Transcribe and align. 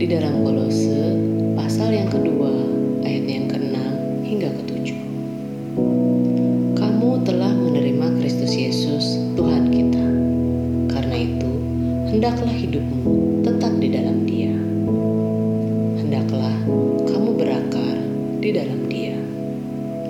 di 0.00 0.08
dalam 0.08 0.40
Kolose 0.40 1.12
pasal 1.52 1.92
yang 1.92 2.08
kedua 2.08 2.48
ayat 3.04 3.20
yang 3.28 3.52
keenam 3.52 4.24
hingga 4.24 4.48
ketujuh. 4.48 4.96
Kamu 6.72 7.20
telah 7.28 7.52
menerima 7.52 8.16
Kristus 8.16 8.56
Yesus 8.56 9.20
Tuhan 9.36 9.68
kita. 9.68 10.00
Karena 10.88 11.20
itu, 11.20 11.52
hendaklah 12.08 12.48
hidupmu 12.48 13.44
tetap 13.44 13.76
di 13.76 13.88
dalam 13.92 14.24
Dia. 14.24 14.56
Hendaklah 16.00 16.56
kamu 17.04 17.30
berakar 17.36 17.96
di 18.40 18.56
dalam 18.56 18.88
Dia 18.88 19.20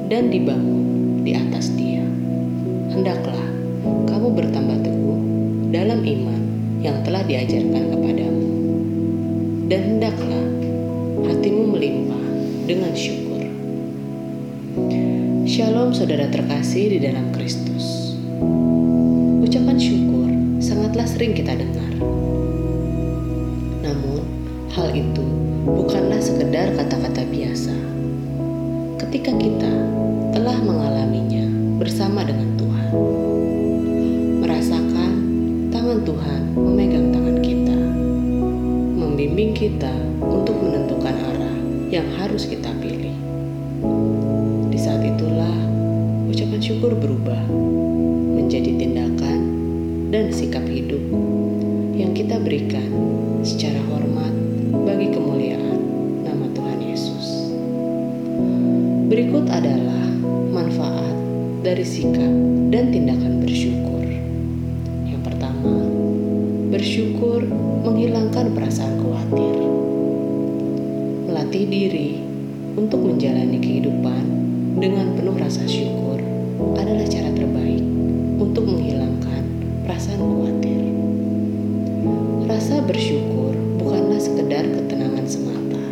dan 0.06 0.30
dibangun 0.30 1.26
di 1.26 1.34
atas 1.34 1.66
Dia. 1.74 2.06
Hendaklah 2.94 3.42
kamu 4.06 4.38
bertambah 4.38 4.86
teguh 4.86 5.20
dalam 5.74 6.06
iman 6.06 6.40
yang 6.78 7.02
telah 7.02 7.26
diajarkan 7.26 7.90
kepadamu 7.90 8.59
dan 9.70 9.86
hendaklah 9.86 10.46
hatimu 11.30 11.70
melimpah 11.70 12.24
dengan 12.66 12.90
syukur. 12.90 13.38
Shalom 15.46 15.94
saudara 15.94 16.26
terkasih 16.26 16.90
di 16.90 16.98
dalam 16.98 17.30
Kristus. 17.30 18.18
Ucapan 19.38 19.78
syukur 19.78 20.26
sangatlah 20.58 21.06
sering 21.06 21.38
kita 21.38 21.54
dengar. 21.54 21.86
Namun, 23.86 24.26
hal 24.74 24.90
itu 24.90 25.22
bukanlah 25.62 26.18
sekedar 26.18 26.74
kata-kata 26.74 27.22
biasa. 27.30 27.74
Ketika 29.06 29.38
kita 29.38 29.70
telah 30.34 30.58
mengalaminya 30.66 31.46
bersama 31.78 32.26
dengan 32.26 32.58
Tuhan, 32.58 32.90
merasakan 34.42 35.12
tangan 35.70 36.02
Tuhan 36.02 36.40
memegang 36.58 37.14
tangan 37.14 37.19
membimbing 39.20 39.52
kita 39.52 39.92
untuk 40.24 40.56
menentukan 40.64 41.12
arah 41.12 41.56
yang 41.92 42.08
harus 42.16 42.48
kita 42.48 42.72
pilih. 42.80 43.12
Di 44.72 44.78
saat 44.80 45.04
itulah 45.04 45.60
ucapan 46.24 46.56
syukur 46.56 46.96
berubah 46.96 47.44
menjadi 48.32 48.80
tindakan 48.80 49.40
dan 50.08 50.32
sikap 50.32 50.64
hidup 50.64 51.04
yang 51.92 52.16
kita 52.16 52.40
berikan 52.40 52.88
secara 53.44 53.84
hormat 53.92 54.32
bagi 54.88 55.12
kemuliaan 55.12 55.76
nama 56.24 56.48
Tuhan 56.56 56.80
Yesus. 56.80 57.52
Berikut 59.12 59.52
adalah 59.52 60.16
manfaat 60.48 61.12
dari 61.60 61.84
sikap 61.84 62.32
dan 62.72 62.88
tindakan 62.88 63.44
bersyukur. 63.44 63.89
Bersyukur 66.80 67.44
menghilangkan 67.84 68.56
perasaan 68.56 69.04
khawatir, 69.04 69.52
melatih 71.28 71.68
diri 71.68 72.24
untuk 72.72 73.04
menjalani 73.04 73.60
kehidupan 73.60 74.24
dengan 74.80 75.12
penuh 75.12 75.36
rasa 75.36 75.68
syukur 75.68 76.16
adalah 76.80 77.04
cara 77.04 77.36
terbaik 77.36 77.84
untuk 78.40 78.64
menghilangkan 78.64 79.44
perasaan 79.84 80.24
khawatir. 80.24 80.80
Rasa 82.48 82.80
bersyukur 82.80 83.52
bukanlah 83.76 84.16
sekedar 84.16 84.64
ketenangan 84.64 85.28
semata, 85.28 85.84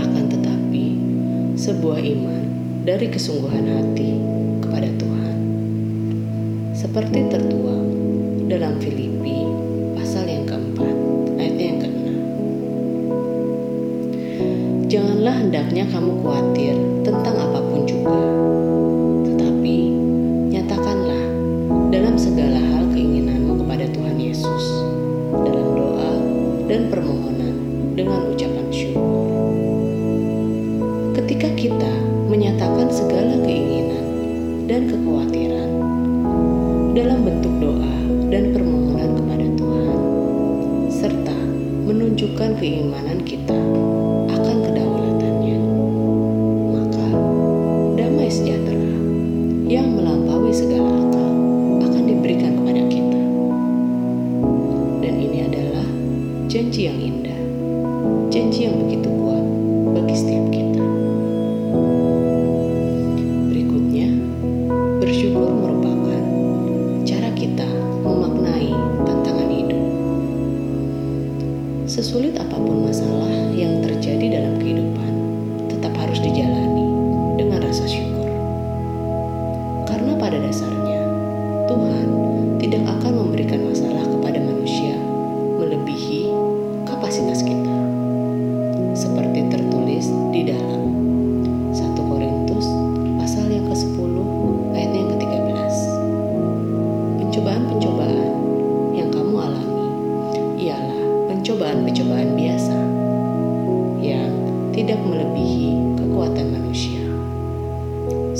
akan 0.00 0.24
tetapi 0.32 0.86
sebuah 1.60 2.00
iman 2.00 2.44
dari 2.88 3.12
kesungguhan 3.12 3.68
hati 3.68 4.16
kepada 4.64 4.88
Tuhan. 4.96 5.36
Seperti 6.72 7.28
tertuang 7.28 7.89
dalam 8.50 8.82
Filipi 8.82 9.46
pasal 9.94 10.26
yang 10.26 10.42
keempat, 10.42 10.94
ayat 11.38 11.54
yang 11.54 11.78
keenam. 11.78 12.18
Janganlah 14.90 15.34
hendaknya 15.38 15.86
kamu 15.86 16.18
khawatir 16.18 16.74
tentang 17.06 17.36
apa 17.38 17.62
pun 17.62 17.86
juga, 17.86 18.18
menunjukkan 42.30 42.62
keimanan 42.62 43.18
kita 43.26 43.58
akan 44.30 44.56
kedaulatannya, 44.62 45.58
maka 46.70 47.06
damai 47.98 48.30
sejahtera 48.30 48.86
yang 49.66 49.98
melampaui 49.98 50.54
segala 50.54 50.94
akal 51.10 51.34
akan 51.82 52.02
diberikan 52.06 52.54
kepada 52.54 52.86
kita. 52.86 53.20
Dan 55.02 55.14
ini 55.18 55.42
adalah 55.42 55.82
janji 56.46 56.86
yang 56.86 57.02
indah, 57.02 57.40
janji 58.30 58.70
yang 58.70 58.78
begitu 58.78 59.10
kuat 59.10 59.44
bagi 59.98 60.14
setiap 60.14 60.46
kita. 60.54 60.86
Berikutnya, 63.50 64.06
bersyukur 65.02 65.50
merupakan 65.50 65.79
Sesulit 72.00 72.32
apa 72.40 72.56
pun 72.56 72.88
masalah 72.88 73.28
yang 73.52 73.84
terjadi 73.84 74.29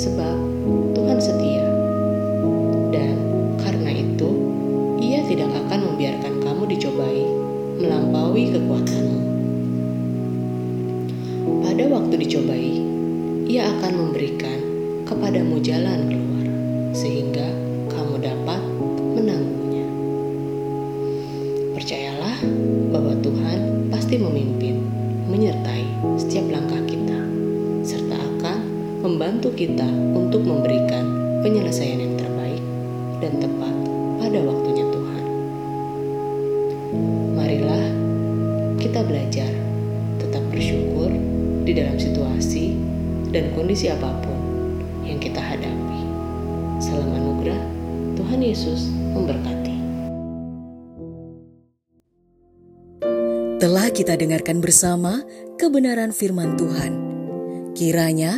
Sebab 0.01 0.33
Tuhan 0.97 1.21
setia 1.21 1.61
dan 2.89 3.13
karena 3.61 3.93
itu 3.93 4.29
ia 4.97 5.21
tidak 5.29 5.53
akan 5.61 5.93
membiarkan 5.93 6.41
kamu 6.41 6.73
dicobai 6.73 7.21
melampaui 7.77 8.49
kekuatanmu. 8.49 9.19
Pada 11.61 11.83
waktu 11.85 12.15
dicobai, 12.17 12.81
ia 13.45 13.69
akan 13.77 13.93
memberikan 13.93 14.57
kepadamu 15.05 15.61
jalan 15.61 16.09
keluar, 16.09 16.45
sehingga 16.97 17.53
kamu 17.93 18.25
dapat 18.25 18.70
membantu 29.41 29.57
kita 29.57 29.89
untuk 30.13 30.45
memberikan 30.45 31.01
penyelesaian 31.41 31.97
yang 31.97 32.13
terbaik 32.13 32.61
dan 33.25 33.41
tepat 33.41 33.73
pada 34.21 34.37
waktunya 34.37 34.85
Tuhan. 34.85 35.23
Marilah 37.33 37.85
kita 38.77 39.01
belajar 39.01 39.49
tetap 40.21 40.45
bersyukur 40.53 41.09
di 41.65 41.73
dalam 41.73 41.97
situasi 41.97 42.77
dan 43.33 43.49
kondisi 43.57 43.89
apa 43.89 44.13
pun 44.21 44.37
yang 45.01 45.17
kita 45.17 45.41
hadapi. 45.41 46.01
Salam 46.77 47.09
anugerah, 47.09 47.65
Tuhan 48.21 48.45
Yesus 48.45 48.93
memberkati. 48.93 49.77
Telah 53.57 53.89
kita 53.89 54.13
dengarkan 54.21 54.61
bersama 54.61 55.25
kebenaran 55.57 56.13
firman 56.13 56.53
Tuhan. 56.61 57.09
Kiranya 57.71 58.37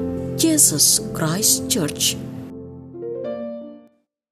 Jesus 0.41 0.99
Christ 1.13 1.69
Church. 1.69 2.30